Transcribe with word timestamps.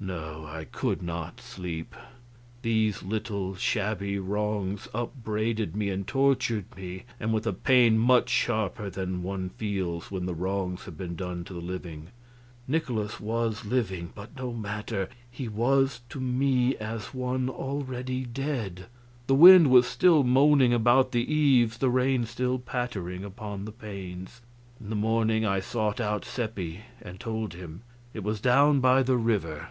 No, 0.00 0.46
I 0.46 0.62
could 0.64 1.02
not 1.02 1.40
sleep. 1.40 1.92
These 2.62 3.02
little, 3.02 3.56
shabby 3.56 4.16
wrongs 4.20 4.86
upbraided 4.94 5.74
me 5.74 5.90
and 5.90 6.06
tortured 6.06 6.66
me, 6.76 7.02
and 7.18 7.32
with 7.32 7.48
a 7.48 7.52
pain 7.52 7.98
much 7.98 8.28
sharper 8.28 8.90
than 8.90 9.24
one 9.24 9.48
feels 9.48 10.08
when 10.08 10.24
the 10.24 10.36
wrongs 10.36 10.84
have 10.84 10.96
been 10.96 11.16
done 11.16 11.42
to 11.46 11.52
the 11.52 11.60
living. 11.60 12.10
Nikolaus 12.68 13.18
was 13.18 13.64
living, 13.64 14.12
but 14.14 14.36
no 14.36 14.52
matter; 14.52 15.08
he 15.28 15.48
was 15.48 16.00
to 16.10 16.20
me 16.20 16.76
as 16.76 17.12
one 17.12 17.50
already 17.50 18.24
dead. 18.24 18.86
The 19.26 19.34
wind 19.34 19.68
was 19.68 19.88
still 19.88 20.22
moaning 20.22 20.72
about 20.72 21.10
the 21.10 21.24
eaves, 21.34 21.78
the 21.78 21.90
rain 21.90 22.24
still 22.24 22.60
pattering 22.60 23.24
upon 23.24 23.64
the 23.64 23.72
panes. 23.72 24.42
In 24.80 24.90
the 24.90 24.94
morning 24.94 25.44
I 25.44 25.58
sought 25.58 26.00
out 26.00 26.24
Seppi 26.24 26.82
and 27.02 27.18
told 27.18 27.54
him. 27.54 27.82
It 28.14 28.22
was 28.22 28.40
down 28.40 28.78
by 28.78 29.02
the 29.02 29.16
river. 29.16 29.70